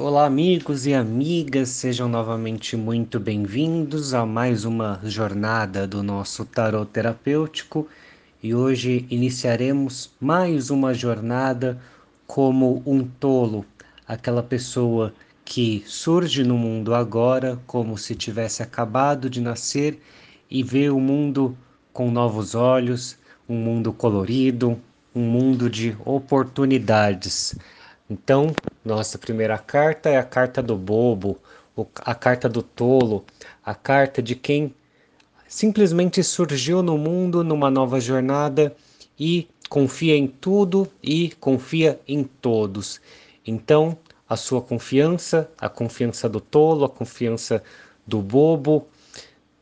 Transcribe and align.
Olá, 0.00 0.26
amigos 0.26 0.86
e 0.86 0.94
amigas, 0.94 1.70
sejam 1.70 2.08
novamente 2.08 2.76
muito 2.76 3.18
bem-vindos 3.18 4.14
a 4.14 4.24
mais 4.24 4.64
uma 4.64 5.00
jornada 5.02 5.88
do 5.88 6.04
nosso 6.04 6.44
tarot 6.44 6.88
terapêutico 6.92 7.88
e 8.40 8.54
hoje 8.54 9.04
iniciaremos 9.10 10.12
mais 10.20 10.70
uma 10.70 10.94
jornada 10.94 11.82
como 12.28 12.80
um 12.86 13.02
tolo, 13.02 13.66
aquela 14.06 14.40
pessoa 14.40 15.12
que 15.44 15.82
surge 15.84 16.44
no 16.44 16.56
mundo 16.56 16.94
agora 16.94 17.58
como 17.66 17.98
se 17.98 18.14
tivesse 18.14 18.62
acabado 18.62 19.28
de 19.28 19.40
nascer 19.40 20.00
e 20.48 20.62
vê 20.62 20.88
o 20.90 21.00
mundo 21.00 21.58
com 21.92 22.08
novos 22.08 22.54
olhos, 22.54 23.18
um 23.48 23.56
mundo 23.56 23.92
colorido, 23.92 24.80
um 25.12 25.22
mundo 25.22 25.68
de 25.68 25.96
oportunidades. 26.04 27.56
Então, 28.10 28.54
nossa 28.84 29.18
primeira 29.18 29.58
carta 29.58 30.08
é 30.08 30.16
a 30.16 30.24
carta 30.24 30.62
do 30.62 30.76
bobo, 30.76 31.38
a 31.96 32.14
carta 32.14 32.48
do 32.48 32.62
tolo, 32.62 33.24
a 33.64 33.74
carta 33.74 34.22
de 34.22 34.34
quem 34.34 34.74
simplesmente 35.46 36.22
surgiu 36.22 36.82
no 36.82 36.96
mundo 36.96 37.44
numa 37.44 37.70
nova 37.70 38.00
jornada 38.00 38.74
e 39.18 39.46
confia 39.68 40.16
em 40.16 40.26
tudo 40.26 40.88
e 41.02 41.30
confia 41.38 42.00
em 42.08 42.24
todos. 42.24 43.00
Então, 43.46 43.96
a 44.28 44.36
sua 44.36 44.60
confiança, 44.62 45.50
a 45.58 45.68
confiança 45.68 46.28
do 46.28 46.40
tolo, 46.40 46.84
a 46.84 46.88
confiança 46.88 47.62
do 48.06 48.20
bobo, 48.20 48.88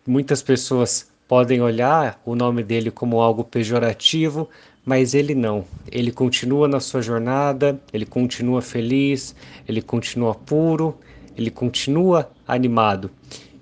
muitas 0.07 0.41
pessoas 0.43 1.11
podem 1.29 1.61
olhar 1.61 2.21
o 2.25 2.35
nome 2.35 2.63
dele 2.63 2.91
como 2.91 3.21
algo 3.21 3.43
pejorativo, 3.43 4.49
mas 4.85 5.15
ele 5.15 5.35
não. 5.35 5.65
Ele 5.91 6.13
continua 6.13 6.69
na 6.69 6.81
sua 6.81 7.03
jornada, 7.03 7.81
ele 7.93 8.07
continua 8.07 8.63
feliz, 8.63 9.35
ele 9.69 9.83
continua 9.83 10.35
puro, 10.35 10.97
ele 11.37 11.51
continua 11.51 12.31
animado. 12.47 13.11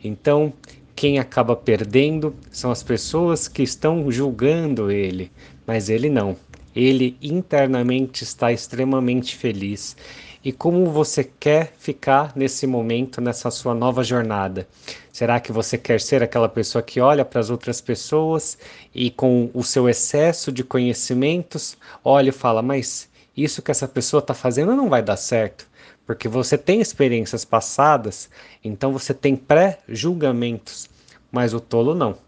Então, 0.03 0.53
quem 0.95 1.19
acaba 1.19 1.57
perdendo 1.57 2.35
são 2.51 2.71
as 2.71 2.83
pessoas 2.83 3.49
que 3.49 3.63
estão 3.63 4.11
julgando 4.13 4.91
ele, 4.91 5.31
mas 5.67 5.89
ele 5.89 6.11
não. 6.11 6.37
Ele 6.77 7.17
internamente 7.23 8.25
está 8.25 8.53
extremamente 8.53 9.37
feliz 9.37 9.97
e 10.45 10.53
como 10.53 10.91
você 10.91 11.25
quer 11.25 11.73
ficar 11.79 12.33
nesse 12.37 12.67
momento, 12.67 13.21
nessa 13.21 13.51
sua 13.51 13.75
nova 13.75 14.05
jornada. 14.05 14.69
Será 15.11 15.41
que 15.41 15.51
você 15.51 15.79
quer 15.79 16.01
ser 16.01 16.23
aquela 16.23 16.49
pessoa 16.49 16.83
que 16.83 17.01
olha 17.01 17.25
para 17.25 17.41
as 17.41 17.49
outras 17.49 17.81
pessoas 17.81 18.59
e, 18.95 19.11
com 19.11 19.51
o 19.55 19.65
seu 19.65 19.89
excesso 19.89 20.53
de 20.53 20.63
conhecimentos, 20.63 21.79
olha 22.05 22.29
e 22.29 22.33
fala: 22.33 22.61
Mas 22.61 23.09
isso 23.35 23.63
que 23.63 23.71
essa 23.71 23.89
pessoa 23.89 24.21
está 24.21 24.35
fazendo 24.35 24.77
não 24.77 24.91
vai 24.91 25.03
dar 25.03 25.17
certo? 25.17 25.67
Porque 26.07 26.29
você 26.29 26.59
tem 26.59 26.83
experiências 26.83 27.45
passadas, 27.47 28.29
então 28.63 28.93
você 28.93 29.15
tem 29.15 29.35
pré-julgamentos, 29.35 30.91
mas 31.33 31.55
o 31.55 31.61
tolo 31.61 31.95
não. 31.95 32.19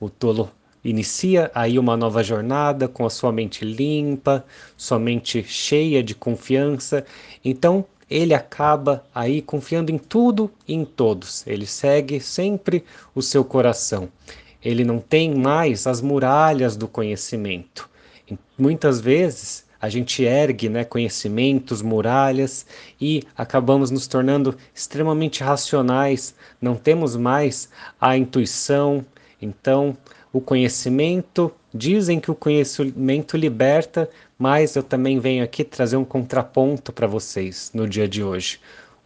O 0.00 0.10
tolo 0.10 0.50
inicia 0.84 1.50
aí 1.54 1.78
uma 1.78 1.96
nova 1.96 2.22
jornada 2.22 2.88
com 2.88 3.04
a 3.04 3.10
sua 3.10 3.32
mente 3.32 3.64
limpa, 3.64 4.44
sua 4.76 4.98
mente 4.98 5.42
cheia 5.42 6.02
de 6.02 6.14
confiança. 6.14 7.04
Então, 7.44 7.84
ele 8.10 8.34
acaba 8.34 9.04
aí 9.14 9.40
confiando 9.40 9.92
em 9.92 9.98
tudo 9.98 10.50
e 10.66 10.74
em 10.74 10.84
todos. 10.84 11.46
Ele 11.46 11.66
segue 11.66 12.20
sempre 12.20 12.84
o 13.14 13.22
seu 13.22 13.44
coração. 13.44 14.08
Ele 14.62 14.84
não 14.84 14.98
tem 14.98 15.34
mais 15.34 15.86
as 15.86 16.00
muralhas 16.00 16.76
do 16.76 16.88
conhecimento. 16.88 17.88
Muitas 18.58 19.00
vezes 19.00 19.64
a 19.80 19.88
gente 19.88 20.22
ergue 20.22 20.68
né, 20.68 20.84
conhecimentos, 20.84 21.80
muralhas 21.80 22.66
e 23.00 23.22
acabamos 23.36 23.90
nos 23.90 24.06
tornando 24.06 24.54
extremamente 24.74 25.42
racionais, 25.42 26.34
não 26.60 26.76
temos 26.76 27.16
mais 27.16 27.70
a 27.98 28.16
intuição. 28.16 29.04
Então, 29.40 29.96
o 30.32 30.40
conhecimento, 30.40 31.52
dizem 31.72 32.20
que 32.20 32.30
o 32.30 32.34
conhecimento 32.34 33.36
liberta, 33.36 34.08
mas 34.38 34.76
eu 34.76 34.82
também 34.82 35.18
venho 35.18 35.42
aqui 35.44 35.64
trazer 35.64 35.96
um 35.96 36.04
contraponto 36.04 36.92
para 36.92 37.06
vocês 37.06 37.70
no 37.74 37.88
dia 37.88 38.08
de 38.08 38.22
hoje. 38.22 38.60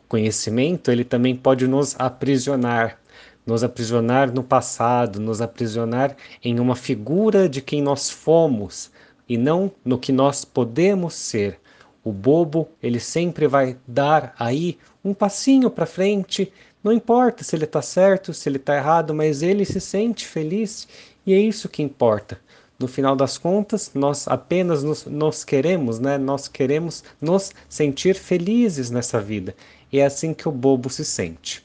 O 0.05 0.09
conhecimento, 0.09 0.91
ele 0.91 1.05
também 1.05 1.37
pode 1.37 1.67
nos 1.67 1.95
aprisionar, 1.99 2.99
nos 3.47 3.63
aprisionar 3.63 4.33
no 4.33 4.43
passado, 4.43 5.21
nos 5.21 5.41
aprisionar 5.41 6.17
em 6.43 6.59
uma 6.59 6.75
figura 6.75 7.49
de 7.49 7.61
quem 7.61 7.83
nós 7.83 8.11
fomos 8.11 8.91
e 9.29 9.37
não 9.37 9.71
no 9.85 9.99
que 9.99 10.13
nós 10.13 10.45
podemos 10.45 11.15
ser. 11.15 11.59
O 12.03 12.13
bobo, 12.13 12.69
ele 12.83 13.01
sempre 13.01 13.47
vai 13.47 13.79
dar 13.87 14.35
aí 14.39 14.79
um 15.03 15.15
passinho 15.15 15.71
para 15.71 15.87
frente, 15.87 16.53
não 16.85 16.93
importa 16.93 17.43
se 17.43 17.57
ele 17.57 17.65
está 17.65 17.81
certo, 17.81 18.35
se 18.35 18.47
ele 18.47 18.59
está 18.59 18.77
errado, 18.77 19.15
mas 19.15 19.43
ele 19.43 19.65
se 19.65 19.81
sente 19.81 20.27
feliz 20.27 20.87
e 21.27 21.33
é 21.33 21.39
isso 21.39 21.67
que 21.67 21.83
importa. 21.83 22.39
No 22.79 22.87
final 22.87 23.17
das 23.17 23.39
contas, 23.39 23.91
nós 23.95 24.29
apenas 24.29 24.83
nos, 24.83 25.07
nos 25.07 25.45
queremos, 25.45 25.99
né? 25.99 26.19
Nós 26.19 26.47
queremos 26.47 27.03
nos 27.21 27.53
sentir 27.69 28.17
felizes 28.17 28.91
nessa 28.91 29.21
vida. 29.21 29.55
E 29.91 29.99
é 30.01 30.05
assim 30.05 30.35
que 30.35 30.47
o 30.47 30.53
bobo 30.53 30.91
se 30.91 31.05
sente. 31.05 31.65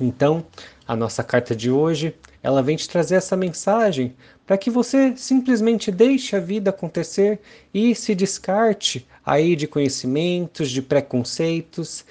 Então, 0.00 0.46
a 0.86 0.96
nossa 0.96 1.22
carta 1.22 1.54
de 1.54 1.70
hoje, 1.70 2.14
ela 2.42 2.62
vem 2.62 2.76
te 2.76 2.88
trazer 2.88 3.16
essa 3.16 3.36
mensagem 3.36 4.14
para 4.46 4.56
que 4.56 4.70
você 4.70 5.14
simplesmente 5.16 5.90
deixe 5.90 6.34
a 6.34 6.40
vida 6.40 6.70
acontecer 6.70 7.38
e 7.74 7.94
se 7.94 8.14
descarte 8.14 9.06
aí 9.26 9.54
de 9.54 9.66
conhecimentos, 9.66 10.70
de 10.70 10.80
preconceitos, 10.80 12.04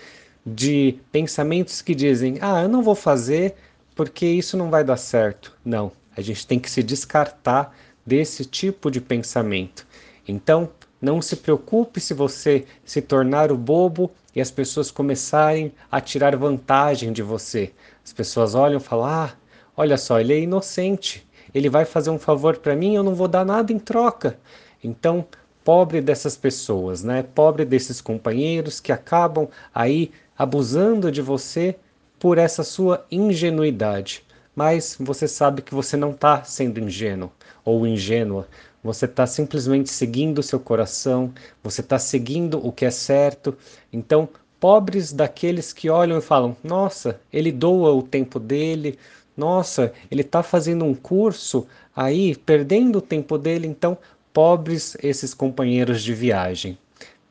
de 0.48 0.98
pensamentos 1.12 1.82
que 1.82 1.94
dizem: 1.94 2.38
"Ah, 2.40 2.62
eu 2.62 2.70
não 2.70 2.82
vou 2.82 2.96
fazer 2.96 3.56
porque 3.96 4.26
isso 4.26 4.56
não 4.56 4.70
vai 4.70 4.84
dar 4.84 4.98
certo". 4.98 5.54
Não, 5.64 5.92
a 6.16 6.22
gente 6.22 6.48
tem 6.48 6.60
que 6.60 6.72
se 6.72 6.82
descartar 6.82 7.76
desse 8.06 8.46
tipo 8.46 8.90
de 8.90 9.02
pensamento. 9.02 9.86
Então, 10.28 10.70
não 11.02 11.22
se 11.22 11.36
preocupe 11.36 12.00
se 12.00 12.14
você 12.14 12.66
se 12.86 13.02
tornar 13.02 13.52
o 13.52 13.58
bobo 13.58 14.10
e 14.34 14.40
as 14.40 14.50
pessoas 14.50 14.90
começarem 14.90 15.72
a 15.92 16.00
tirar 16.00 16.36
vantagem 16.38 17.12
de 17.12 17.22
você. 17.22 17.74
As 18.04 18.14
pessoas 18.14 18.56
olham 18.56 18.78
e 18.78 18.84
falam: 18.84 19.06
"Ah, 19.06 19.34
olha 19.76 19.98
só, 19.98 20.20
ele 20.20 20.34
é 20.34 20.40
inocente. 20.40 21.28
Ele 21.54 21.70
vai 21.70 21.86
fazer 21.86 22.10
um 22.10 22.20
favor 22.20 22.58
para 22.58 22.76
mim, 22.76 22.96
eu 22.96 23.04
não 23.04 23.16
vou 23.16 23.28
dar 23.28 23.46
nada 23.46 23.74
em 23.74 23.80
troca". 23.80 24.40
Então, 24.84 25.26
pobre 25.64 26.00
dessas 26.00 26.38
pessoas, 26.38 27.04
né? 27.04 27.24
Pobre 27.36 27.66
desses 27.66 28.00
companheiros 28.00 28.80
que 28.80 28.92
acabam 28.94 29.50
aí 29.76 30.12
abusando 30.38 31.12
de 31.12 31.22
você 31.22 31.76
por 32.20 32.38
essa 32.38 32.64
sua 32.64 33.06
ingenuidade 33.12 34.26
mas 34.58 34.98
você 35.00 35.28
sabe 35.28 35.62
que 35.62 35.76
você 35.76 35.96
não 35.96 36.10
está 36.10 36.44
sendo 36.44 36.80
ingênuo 36.80 37.32
ou 37.64 37.86
ingênua. 37.86 38.48
Você 38.84 39.06
está 39.06 39.28
simplesmente 39.28 39.92
seguindo 39.92 40.40
o 40.40 40.44
seu 40.44 40.60
coração, 40.60 41.32
você 41.62 41.82
está 41.82 42.00
seguindo 42.00 42.58
o 42.66 42.72
que 42.72 42.84
é 42.84 42.90
certo. 42.90 43.56
Então, 43.94 44.28
pobres 44.60 45.14
daqueles 45.14 45.72
que 45.72 45.92
olham 45.92 46.18
e 46.18 46.24
falam: 46.24 46.58
Nossa, 46.64 47.22
ele 47.32 47.52
doa 47.52 47.92
o 47.92 48.02
tempo 48.02 48.40
dele, 48.40 48.98
nossa, 49.36 49.94
ele 50.10 50.22
está 50.22 50.42
fazendo 50.42 50.86
um 50.86 50.96
curso 50.96 51.68
aí, 51.96 52.36
perdendo 52.36 52.98
o 52.98 53.02
tempo 53.02 53.38
dele. 53.38 53.68
Então, 53.68 53.96
pobres 54.34 54.98
esses 55.04 55.36
companheiros 55.36 56.02
de 56.02 56.16
viagem. 56.16 56.80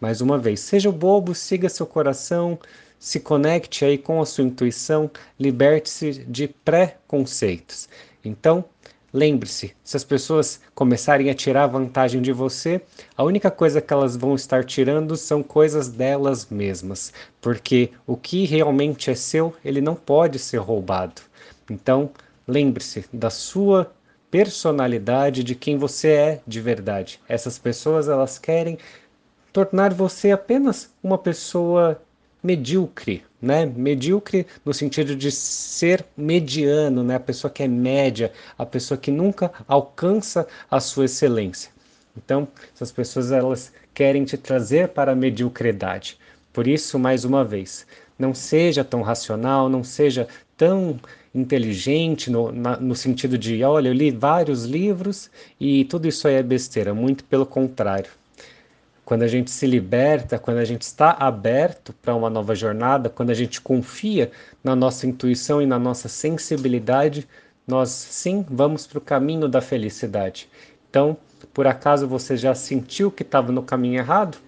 Mais 0.00 0.20
uma 0.20 0.38
vez, 0.38 0.60
seja 0.60 0.92
bobo, 0.92 1.34
siga 1.34 1.68
seu 1.68 1.86
coração, 1.86 2.56
se 2.98 3.20
conecte 3.20 3.84
aí 3.84 3.98
com 3.98 4.20
a 4.20 4.26
sua 4.26 4.44
intuição, 4.44 5.10
liberte-se 5.38 6.24
de 6.24 6.48
pré-conceitos. 6.48 7.88
Então, 8.24 8.64
lembre-se, 9.12 9.74
se 9.82 9.96
as 9.96 10.04
pessoas 10.04 10.60
começarem 10.74 11.30
a 11.30 11.34
tirar 11.34 11.66
vantagem 11.66 12.20
de 12.20 12.32
você, 12.32 12.80
a 13.16 13.24
única 13.24 13.50
coisa 13.50 13.80
que 13.80 13.92
elas 13.92 14.16
vão 14.16 14.34
estar 14.34 14.64
tirando 14.64 15.16
são 15.16 15.42
coisas 15.42 15.88
delas 15.88 16.46
mesmas, 16.50 17.12
porque 17.40 17.90
o 18.06 18.16
que 18.16 18.44
realmente 18.44 19.10
é 19.10 19.14
seu, 19.14 19.54
ele 19.64 19.80
não 19.80 19.94
pode 19.94 20.38
ser 20.38 20.58
roubado. 20.58 21.22
Então, 21.70 22.10
lembre-se 22.46 23.04
da 23.12 23.30
sua 23.30 23.92
personalidade, 24.30 25.42
de 25.42 25.54
quem 25.54 25.78
você 25.78 26.08
é 26.08 26.40
de 26.46 26.60
verdade. 26.60 27.20
Essas 27.28 27.58
pessoas, 27.58 28.08
elas 28.08 28.38
querem 28.38 28.78
tornar 29.52 29.94
você 29.94 30.30
apenas 30.30 30.90
uma 31.02 31.16
pessoa 31.16 32.00
medíocre, 32.46 33.24
né? 33.42 33.66
Medíocre 33.66 34.46
no 34.64 34.72
sentido 34.72 35.16
de 35.16 35.30
ser 35.32 36.04
mediano, 36.16 37.02
né? 37.02 37.16
A 37.16 37.20
pessoa 37.20 37.50
que 37.50 37.62
é 37.62 37.68
média, 37.68 38.32
a 38.56 38.64
pessoa 38.64 38.96
que 38.96 39.10
nunca 39.10 39.50
alcança 39.66 40.46
a 40.70 40.78
sua 40.78 41.06
excelência. 41.06 41.70
Então, 42.16 42.48
essas 42.74 42.92
pessoas 42.92 43.32
elas 43.32 43.72
querem 43.92 44.24
te 44.24 44.36
trazer 44.36 44.88
para 44.88 45.12
a 45.12 45.16
mediocridade. 45.16 46.18
Por 46.52 46.66
isso, 46.66 46.98
mais 46.98 47.24
uma 47.24 47.44
vez, 47.44 47.86
não 48.18 48.32
seja 48.32 48.84
tão 48.84 49.02
racional, 49.02 49.68
não 49.68 49.84
seja 49.84 50.26
tão 50.56 50.98
inteligente 51.34 52.30
no, 52.30 52.50
na, 52.50 52.78
no 52.78 52.94
sentido 52.94 53.36
de, 53.36 53.62
olha, 53.62 53.88
eu 53.88 53.92
li 53.92 54.10
vários 54.10 54.64
livros 54.64 55.30
e 55.60 55.84
tudo 55.84 56.08
isso 56.08 56.26
aí 56.26 56.34
é 56.34 56.42
besteira. 56.42 56.94
Muito 56.94 57.24
pelo 57.24 57.44
contrário. 57.44 58.10
Quando 59.06 59.22
a 59.22 59.28
gente 59.28 59.52
se 59.52 59.68
liberta, 59.68 60.36
quando 60.36 60.58
a 60.58 60.64
gente 60.64 60.82
está 60.82 61.12
aberto 61.12 61.94
para 62.02 62.12
uma 62.12 62.28
nova 62.28 62.56
jornada, 62.56 63.08
quando 63.08 63.30
a 63.30 63.34
gente 63.34 63.60
confia 63.60 64.32
na 64.64 64.74
nossa 64.74 65.06
intuição 65.06 65.62
e 65.62 65.66
na 65.66 65.78
nossa 65.78 66.08
sensibilidade, 66.08 67.28
nós 67.64 67.88
sim 67.88 68.44
vamos 68.50 68.84
para 68.84 68.98
o 68.98 69.00
caminho 69.00 69.48
da 69.48 69.60
felicidade. 69.60 70.48
Então, 70.90 71.16
por 71.54 71.68
acaso 71.68 72.08
você 72.08 72.36
já 72.36 72.52
sentiu 72.52 73.12
que 73.12 73.22
estava 73.22 73.52
no 73.52 73.62
caminho 73.62 74.00
errado? 74.00 74.38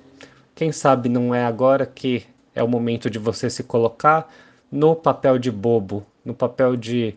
Quem 0.57 0.73
sabe 0.73 1.09
não 1.09 1.33
é 1.33 1.45
agora 1.45 1.87
que 1.87 2.27
é 2.53 2.61
o 2.61 2.67
momento 2.67 3.09
de 3.09 3.21
você 3.21 3.49
se 3.49 3.63
colocar 3.63 4.29
no 4.73 4.97
papel 4.97 5.39
de 5.39 5.53
bobo, 5.53 6.05
no 6.25 6.35
papel 6.35 6.75
de 6.75 7.15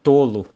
tolo 0.00 0.46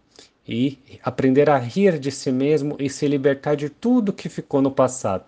e 0.46 0.78
aprender 1.02 1.50
a 1.50 1.58
rir 1.58 1.98
de 1.98 2.12
si 2.12 2.30
mesmo 2.30 2.76
e 2.78 2.88
se 2.88 3.08
libertar 3.08 3.56
de 3.56 3.68
tudo 3.68 4.12
que 4.12 4.28
ficou 4.28 4.62
no 4.62 4.70
passado. 4.70 5.24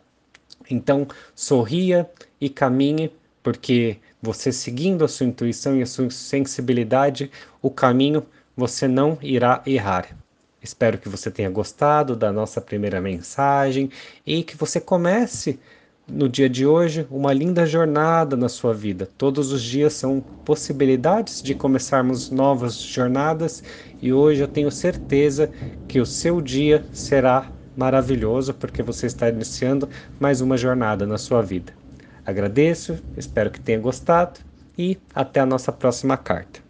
Então, 0.70 1.06
sorria 1.34 2.08
e 2.40 2.48
caminhe, 2.48 3.12
porque 3.42 3.98
você 4.22 4.52
seguindo 4.52 5.04
a 5.04 5.08
sua 5.08 5.26
intuição 5.26 5.76
e 5.76 5.82
a 5.82 5.86
sua 5.86 6.10
sensibilidade, 6.10 7.30
o 7.62 7.70
caminho 7.70 8.24
você 8.56 8.86
não 8.86 9.18
irá 9.22 9.62
errar. 9.66 10.16
Espero 10.62 10.98
que 10.98 11.08
você 11.08 11.30
tenha 11.30 11.48
gostado 11.48 12.14
da 12.14 12.30
nossa 12.30 12.60
primeira 12.60 13.00
mensagem 13.00 13.90
e 14.26 14.42
que 14.42 14.56
você 14.56 14.78
comece 14.78 15.58
no 16.06 16.28
dia 16.28 16.48
de 16.50 16.66
hoje 16.66 17.06
uma 17.10 17.32
linda 17.32 17.64
jornada 17.64 18.36
na 18.36 18.48
sua 18.48 18.74
vida. 18.74 19.08
Todos 19.16 19.52
os 19.52 19.62
dias 19.62 19.94
são 19.94 20.22
possibilidades 20.44 21.40
de 21.40 21.54
começarmos 21.54 22.30
novas 22.30 22.74
jornadas 22.78 23.62
e 24.02 24.12
hoje 24.12 24.42
eu 24.42 24.48
tenho 24.48 24.70
certeza 24.70 25.50
que 25.88 26.00
o 26.00 26.06
seu 26.06 26.40
dia 26.42 26.84
será 26.92 27.50
maravilhoso 27.76 28.54
porque 28.54 28.82
você 28.82 29.06
está 29.06 29.28
iniciando 29.28 29.88
mais 30.18 30.40
uma 30.40 30.56
jornada 30.56 31.06
na 31.06 31.18
sua 31.18 31.42
vida. 31.42 31.72
Agradeço, 32.24 33.02
espero 33.16 33.50
que 33.50 33.60
tenha 33.60 33.78
gostado 33.80 34.40
e 34.78 35.02
até 35.14 35.40
a 35.40 35.46
nossa 35.46 35.72
próxima 35.72 36.16
carta. 36.16 36.60